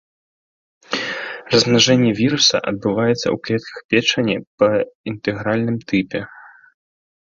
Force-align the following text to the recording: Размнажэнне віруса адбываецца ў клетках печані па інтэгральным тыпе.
Размнажэнне 1.55 2.11
віруса 2.21 2.57
адбываецца 2.73 3.21
ў 3.21 3.37
клетках 3.45 3.77
печані 3.95 4.35
па 4.61 4.67
інтэгральным 5.17 5.77
тыпе. 5.91 6.29